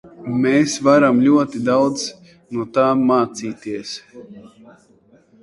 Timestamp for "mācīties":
3.11-3.93